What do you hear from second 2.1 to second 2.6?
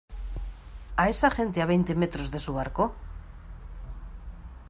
de su